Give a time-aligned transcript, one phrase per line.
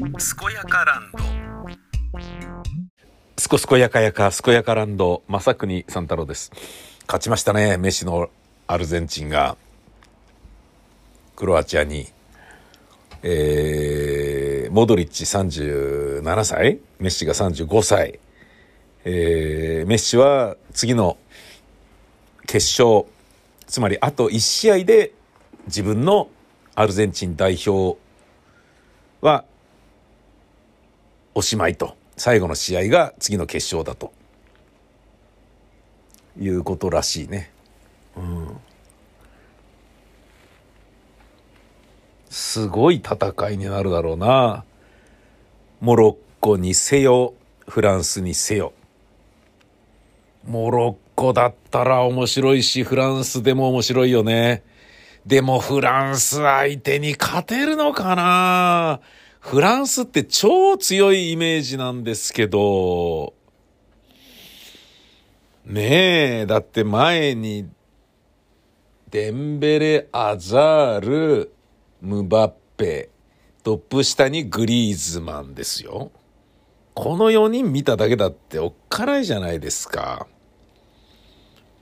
[0.00, 0.08] 健
[0.54, 1.18] やかランド。
[3.36, 6.50] すこすこやかやか健やかランド正国三太郎です。
[7.06, 8.30] 勝ちましたねメッシの
[8.66, 9.58] アルゼンチンが。
[11.36, 12.06] クロアチアに。
[13.22, 18.20] えー、モドリッチ37歳メッシが35歳
[19.04, 21.18] えー、メッシは次の
[22.46, 23.04] 決勝
[23.66, 25.12] つまりあと1試合で
[25.66, 26.30] 自分の
[26.74, 27.98] アルゼンチン代表
[29.20, 29.44] は
[31.34, 34.12] おしまいと最後の試合が次の決勝だと
[36.38, 37.50] いうことらしいね。
[38.16, 38.56] うん、
[42.28, 44.64] すごい戦いになるだろうな。
[45.80, 47.34] モロッコにせよ
[47.66, 48.72] フランスにせよ。
[50.44, 54.62] モロッコだったら面白いしフランスでも面白いよね。
[55.26, 59.00] でもフランス相手に勝てるのかな？
[59.40, 63.34] フランスって超強いイメージなんですけど、
[65.64, 67.68] ねえ、だって前に、
[69.10, 71.52] デンベレ、アザール、
[72.00, 73.10] ムバッペ、
[73.64, 76.12] トップ下にグリーズマンですよ。
[76.94, 80.26] この4人見ただけだっておっかないじゃないですか。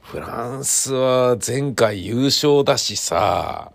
[0.00, 3.72] フランスは前回優勝だしさ、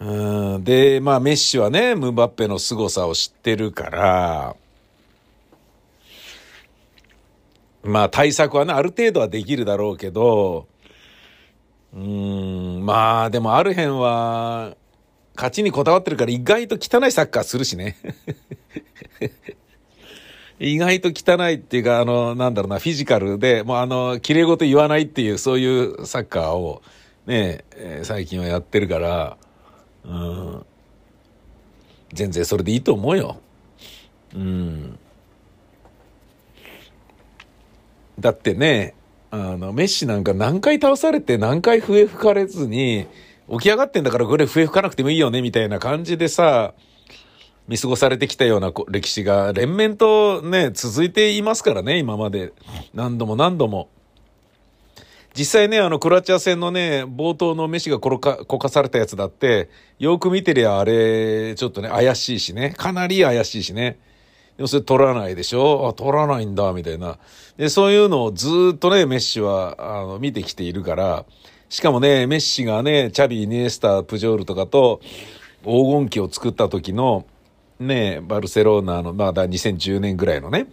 [0.00, 4.56] うん、で、まあメッシはね、ムバッペの凄さを知ってるから、
[7.82, 10.66] まあ対策はね、ある程度はできるだろうけど、
[11.92, 14.74] うん、まあでもある辺は、
[15.36, 17.96] 勝ちにこだわってるから意外と汚いサッカーするしね。
[20.58, 26.82] 意外と汚いっていうか、あの、なんだろうな、フィジカルで、もうあの、綺麗事言わないっていう、そういうサッカーを、
[27.26, 27.64] ね、
[28.02, 29.38] 最近はやってるから、
[32.12, 33.40] 全然それでいいと思うよ。
[34.34, 34.98] うん。
[38.18, 38.94] だってね、
[39.30, 43.06] あの、メッシなんか何回倒されて何回笛吹かれずに、
[43.50, 46.74] 起き上がってんだからこれ笛吹かなくてもいいよね、みたいな感じでさ、
[47.68, 52.52] 見過ごされてきたような歴史が連綿とね、続いていますからね、今まで。
[52.94, 53.88] 何度も何度も。
[55.36, 62.74] 実際ね、あの、クロアチア戦のね、冒頭のメシがこか、こかされたやつだって、よく見てりゃあれ、ちょっとね、怪しいしね。
[62.76, 63.98] かなり怪しいしね。
[64.56, 65.88] でもそれ取らないでしょ？
[65.88, 67.18] あ、取らないんだ、みたいな。
[67.56, 71.24] で、そういうのをずっとね、メッシは、あの、見てきているから、
[71.68, 75.00] しかもね、メッシがね、チャビ、イニエスタ、プジョールとかと、
[75.64, 77.24] 黄金期を作った時の、
[77.78, 80.66] ね、バルセロナの、ま、だ2010年ぐらいのね、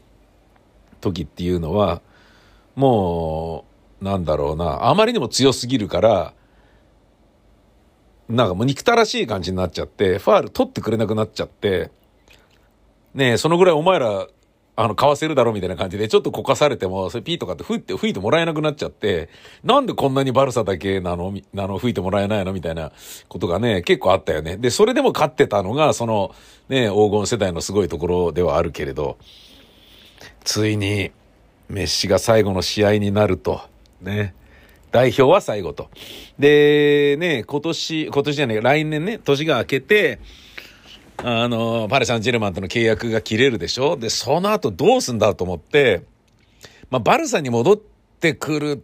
[1.00, 2.02] 時っていうのは、
[2.76, 3.67] もう、
[4.02, 6.34] なんだろうな、あまりにも強すぎるから、
[8.30, 11.92] なんかもう憎たらしい感じになっちゃって、ファール取ってくれなくなっちゃって、
[13.14, 14.28] ねえ、そのぐらいお前ら
[14.80, 19.30] あの、買わせるだろみたいな感じで、ちょっとこかされても、それピーとかって吹いて、吹いてもらえなくなっちゃって、
[19.64, 22.54] なんでこんなにバルサだけなの、なの、吹いてもらえないの？
[22.54, 22.92] みたいな
[23.28, 24.58] ことがね、結構あったよね。
[24.58, 26.36] で、それでも勝ってたのが、その、
[26.70, 29.18] ね、黄金世代のすごいところではあるけれど、
[30.44, 31.10] ついに、
[31.70, 33.62] メッシが最後の試合になると、
[34.02, 34.34] ね。
[34.92, 35.90] 代表は最後と。
[36.40, 40.20] で、ね、今年、今年じゃない、来年ね、年が明けて、
[41.24, 43.98] あの、パレ・サンジェルマンとの契約が切れるでしょ？
[43.98, 46.04] で、その後どうすんだと思って、
[46.90, 47.78] まあ、バルサに戻っ
[48.20, 48.78] てくるっ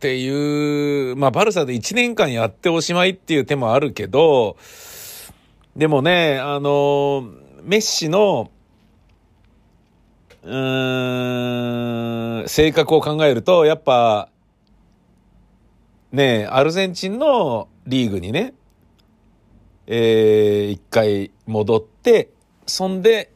[0.00, 4.56] ていう、まあ、バルサで1年間やっておしまいっていう手もあるけど、
[5.76, 7.28] でもね、あの、
[7.62, 8.50] メッシの、
[10.42, 14.30] うーん、性格を考えると、やっぱ、
[16.14, 18.54] ねアルゼンチンのリーグにね、
[19.86, 22.30] えー、一回戻って、
[22.66, 23.32] そんで、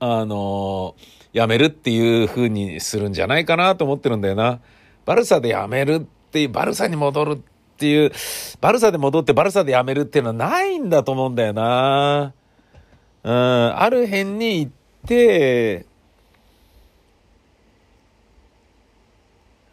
[0.00, 4.60] あのー、辞めるっていう風にするんじゃないかなと思ってるんだよな。
[5.04, 7.38] バルサで辞めるっていう、バルサに戻るっ
[7.76, 8.12] ていう、
[8.60, 12.34] バルサで戻ってバルサで辞めるっていうのはないんだと思うんだよな。
[13.22, 14.72] うん、ある辺に行っ
[15.06, 15.86] て、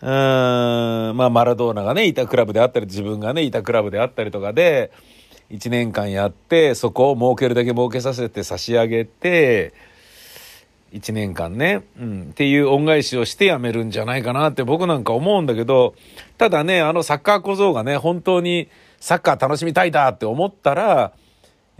[0.02, 4.92] うん、まあ、マラドーナがね、いたクラブであったり、自分がね、いたクラブであったりとかで、
[5.52, 9.74] 1年間やってそこを儲けるだけ儲けさせて差し上げて
[10.94, 15.94] 1年間ね、うん、っていう恩返しをして辞めるんじゃないかなって僕なんか思うんだけど
[16.38, 18.70] ただねあのサッカー小僧がね本当に
[19.00, 21.12] サッカー楽しみたいだって思ったら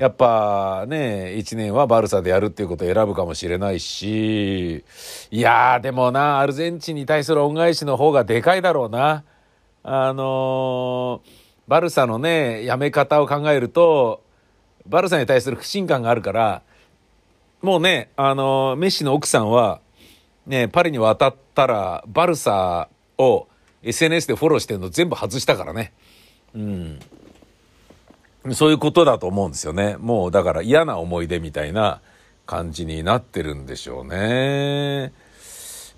[0.02, 4.84] やっぱね、1年はバルサでやるっていうことを選ぶかもしれないし、
[5.30, 9.24] いやーでもな、アルゼンチンに対する恩返しの方がでかいだろうな。
[9.84, 11.30] あのー
[11.68, 14.24] バルサのね、やめ方を考えると、
[14.88, 16.64] バルサに対する不信感があるから、
[17.62, 19.82] もうね、あの、メッシの奥さんは、
[20.48, 22.90] ね、パリに渡ったら、バルサ
[23.20, 23.48] を
[23.84, 25.94] SNS でフォローしてるの全部外したからね。
[26.56, 27.00] うん。
[28.54, 29.98] そういうことだと思うんですよね。
[30.00, 32.02] もうだから嫌な思い出みたいな
[32.48, 35.14] 感じになってるんでしょうね。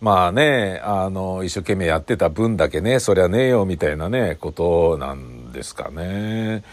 [0.02, 6.64] まあね、あの、一生懸命やってた分だけね、そりゃねえよみたいなね、ことなんですかね。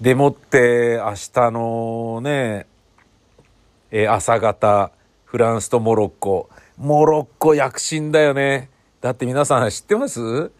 [0.00, 2.66] でもって、明日のね、
[3.90, 4.92] え朝方、
[5.24, 6.48] フランスとモロッコ。
[6.78, 8.70] モロッコ躍進だよね。
[9.00, 10.52] だって皆さん知ってます？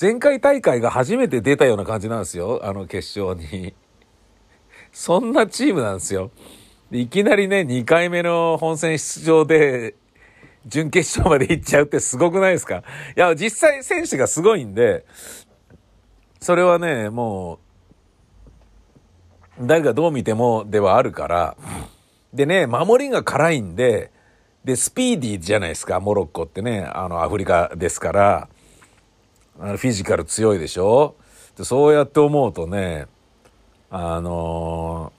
[0.00, 2.60] 前回大会が初めて出たような感じなんですよ。
[2.64, 3.74] あの決勝に。
[4.92, 6.30] そんなチームなんですよ。
[6.90, 9.94] いきなりね、2回目の本戦出場で、
[10.66, 12.82] 準決勝まで行っちゃうってすごくないですか？
[13.16, 15.04] いや、実際選手がすごいんで、
[16.40, 17.58] それはね、も
[19.58, 21.56] う、誰がどう見てもではあるから、
[22.32, 24.10] でね、守りが辛いんで、
[24.64, 28.48] で、スピーディーじゃないですか、モロッコってね、あの、アフリカですから、
[29.58, 31.14] あのフィジカル強いでしょ？
[31.56, 33.06] でそうやって思うとね、
[33.90, 35.12] あの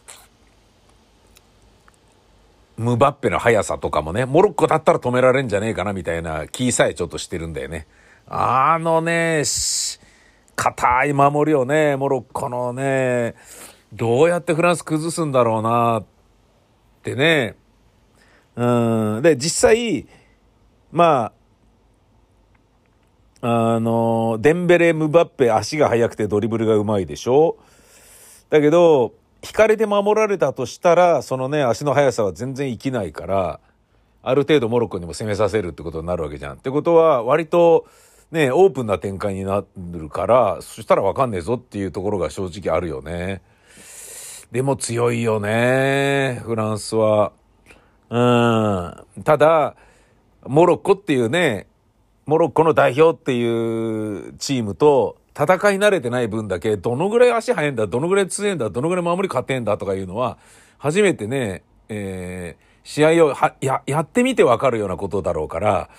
[2.78, 7.88] ー、ムバッペの速さとかもね、モロッコだったら止められんじゃねえかなみたいな気さえちょっとしてるんだよね。
[8.28, 9.44] あのね、
[10.56, 13.36] 硬い守りをね、モロッコのね、
[13.94, 16.06] どうやってフランス崩すんだろうなっ
[17.04, 17.56] てね。
[18.58, 19.22] うん。
[19.22, 20.08] で、実際、
[20.92, 21.32] まあ、
[23.48, 27.58] あの、デンベレ、ムバッペ、足が速くてドリブルがうまいでしょ？
[28.50, 29.14] だけど、
[29.44, 33.60] 引かれて守られたとしたら、そのね、足の速さは全然生きないから、
[34.24, 36.56] ある程度モロッコにも攻めさせるってことになるわけじゃん。
[36.56, 37.86] ってことは、割と、
[38.32, 43.44] ね、オープンな展開になるから、そしたらわかんねえぞっていうところが正直あるよね。
[44.52, 47.32] でも強いよね、フランスは。
[48.10, 49.24] うん。
[49.24, 49.76] ただ、
[50.48, 51.68] モロッコっていうね、
[52.26, 60.38] モロッコの代表っていうチームと戦い慣れてない分だけ、どのぐらい足速いんだ、どのぐらい強いんだ、どのぐらい守り勝てんだとかいうのは、
[60.78, 65.90] 初めてね、えー、試合を、や、やってみてわかるようなことだろうから、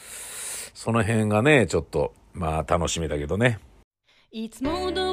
[0.75, 3.58] その辺がね、ちょっと、まあ楽しみだけどね。
[4.31, 5.06] いつも通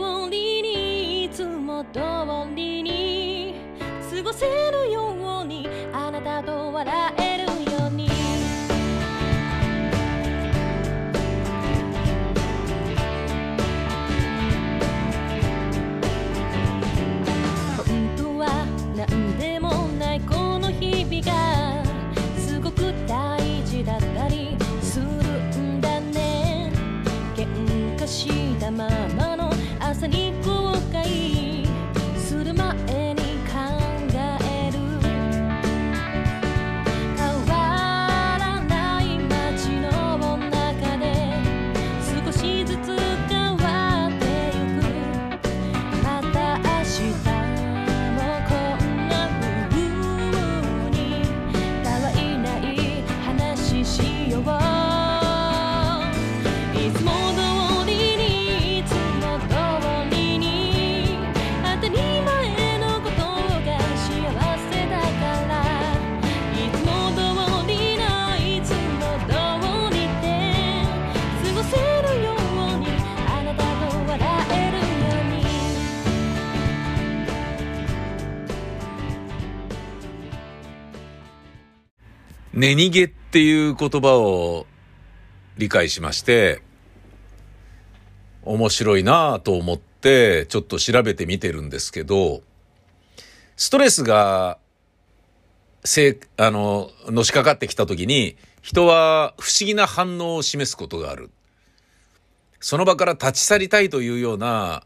[82.54, 84.68] 寝逃げっていう言葉を
[85.58, 86.62] 理解しまして、
[88.44, 92.44] 面白いなぁと思って、ちょっと調べてみてるんですけど、
[93.56, 94.60] ストレスが、
[95.84, 101.32] せ、あの、のしかかってきた時に、人は不思議な反応を示すことがある。
[102.60, 104.84] その場から立ち去りたいというような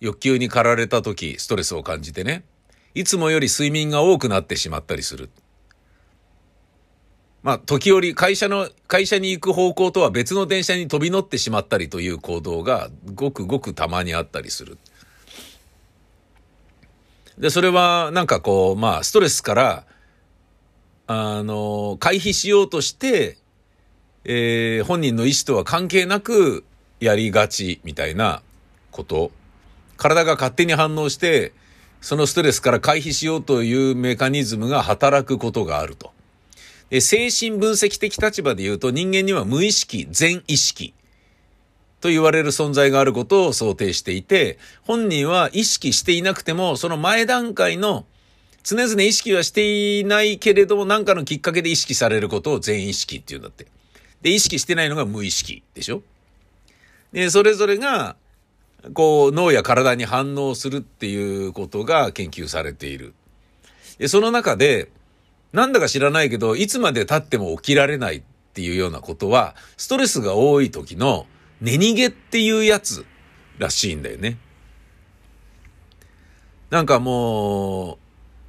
[0.00, 2.44] 欲求に駆られた時、ストレスを感じてね、
[2.94, 5.30] いつもより睡眠が多くなってしまったりする。
[7.42, 14.78] まあ、時折、会社の、会社に行く方向とは別の電車に飛び乗ってしまったりという行動が、ごくごくたまにあったりする。
[17.38, 19.84] で、それは、なんかこう、まあ、ストレスから、
[21.08, 23.38] あの、回避しようとして、
[24.24, 26.64] えー、本人の意思とは関係なく
[27.00, 28.40] やりがちみたいな
[28.92, 29.32] こと。
[29.96, 31.52] 体が勝手に反応して、
[32.00, 36.11] そのストレスから回避しようというメカニズムが働くことがあると。
[36.94, 40.92] え精神分析的立場で言うと人間には無意識、全意識
[42.02, 48.04] と言われる存在があることを想定していて、本人は意識していなくても、その前段階の
[48.62, 53.68] 常々意識はしていないけれども、何かのきっかけで意識されることを全意識って言うんだって。
[54.20, 56.02] で、意識してないのが無意識でしょ
[57.14, 58.16] で、それぞれが、
[58.92, 63.14] こう、脳や体に反応するっていうことが研究されている。
[63.96, 64.90] で、その中で、
[65.52, 68.22] なんだか知らないけど、いつまで経っても起きられないっ
[68.54, 71.26] ていうようなことは、ストレスが多い時の
[71.60, 73.04] 寝逃げっていうやつ
[73.58, 74.38] らしいんだよね。
[76.70, 77.98] なんかも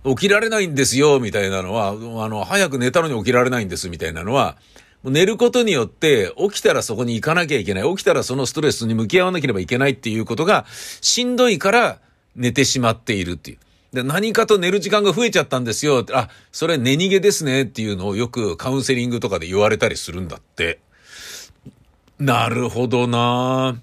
[0.06, 1.94] う、起きられないんですよ、みたいなのは、あ
[2.30, 4.58] の、早く寝たのに起きられないんです、みたいなのは、
[5.04, 7.90] 寝ることによって、起きたらそこに行かなきゃいけない。
[7.90, 10.66] 起きたらそのストレスに向き合わなければいけないっていうことが、
[11.02, 12.00] しんどいから
[12.36, 13.58] 寝てしまっているっていう。
[13.94, 16.04] で、何かと寝る時間が増えちゃったんですよ。
[16.14, 20.80] あ、それ寝逃げですねっていうのをよくカウンセリングとかで言われたりするんだって。
[22.18, 23.80] なるほどな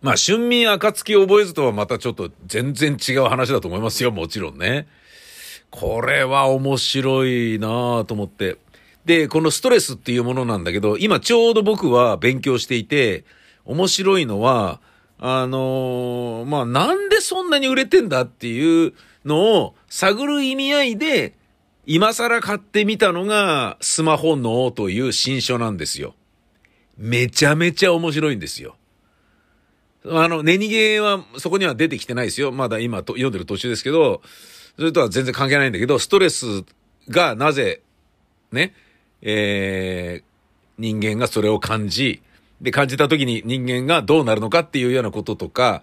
[0.00, 4.86] まあ、春眠暁を覚えずとはまたちょっと全然違う話だと思いますよ、もちろんね。
[5.70, 8.58] これは面白いなと思って。
[9.06, 13.24] で、このストレスっていうものなんだけど、今ちょうど僕は勉強していて、
[13.64, 14.80] 面白いのは、
[15.18, 18.94] あのー、まあ、なんでそんなに売れてんだっていう
[19.24, 21.34] のを探る意味合いで、
[21.86, 26.14] 今更買ってみたのがスマホ脳という新書なんですよ。
[26.96, 28.76] めちゃめちゃ面白いんですよ。
[30.04, 32.52] あの、寝逃げはそこには出てきてないですよ。
[32.52, 34.22] まだ今と読んでる途中ですけど、
[34.76, 36.64] それとは全然関係ないんだけど、ストレス
[37.08, 37.82] がなぜ、
[38.52, 38.74] ね、
[39.22, 40.24] えー、
[40.78, 42.22] 人間がそれを感じ、
[42.60, 45.82] で、感じた時に人間がどうなるのかっていうようなこととか、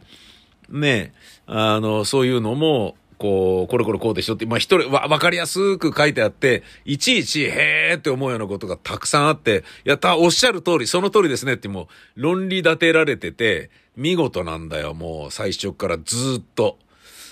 [0.69, 1.13] ね、
[1.45, 16.77] あの、そういうのも、こう、これこれこうでしょって、まあ、一人、わ、わかりやすく書いてあって、いちいち、へーって思うようなことがたくさんあって、やった、おっしゃる通り、その通りですねってもう、論理立てられてて、見事なんだよ、もう、最初からずっと。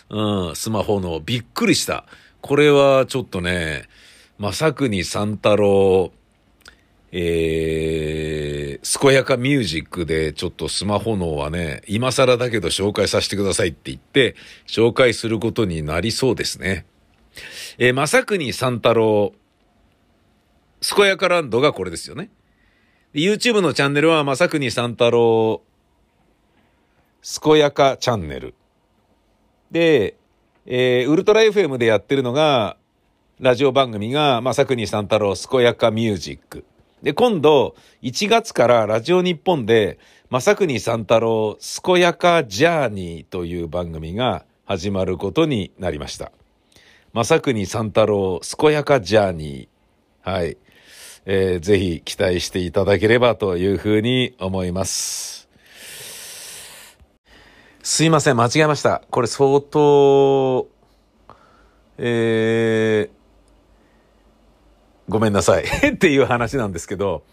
[0.09, 2.05] うん、スマホの、びっくりした。
[2.41, 3.89] これは、ちょっとね、
[4.37, 6.11] まさくに三太郎、
[7.15, 16.87] えー、健やかミュージックでちょっとスマホ脳はね、今更だけど紹介させてくださいって言って、紹介することになりそうですね。
[17.77, 19.33] えー、まさくに三太郎、
[20.95, 22.31] 健やかランドがこれですよね。
[23.13, 25.61] YouTube のチャンネルはまさくに三太郎、
[27.43, 28.55] 健やかチャンネル。
[29.69, 30.17] で、
[30.65, 32.75] えー、ウルトラ FM でやってるのが、
[33.39, 36.65] ラジオ番組が、まさくに三太郎、健やかミュージック。
[37.03, 46.31] で、今度、1月からラジオ日本で、正国三太郎、健やかジャーニーという番組が始まることになりました。
[47.13, 50.31] 正国三太郎、健やかジャーニー。
[50.31, 50.55] はい。
[51.25, 55.49] えー、ぜひ期待していただければというふうに思います。
[57.81, 59.01] すいません、間違えました。
[59.09, 60.69] これ相当、
[61.97, 63.22] えー、
[65.09, 67.23] ごめんなさい っていう話なんですけど、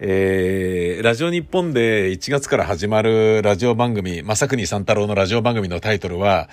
[0.00, 6.48] えー、ラジオ日本で1月から始まるラジオ番組、まさくに三太郎のラジオ番組のタイトルは、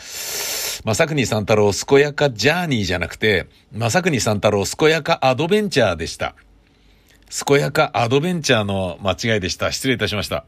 [0.83, 6.35] まさくに三太郎健やかジャーニーじゃなくて、まさくに三太郎健やかアドベンチャーでした。
[7.45, 9.71] 健やかアドベンチャーの間違いでした。
[9.71, 10.45] 失礼いたしました。